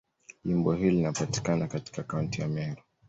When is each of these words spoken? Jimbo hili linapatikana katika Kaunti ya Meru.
Jimbo 0.43 0.73
hili 0.73 0.91
linapatikana 0.91 1.67
katika 1.67 2.03
Kaunti 2.03 2.41
ya 2.41 2.47
Meru. 2.47 2.83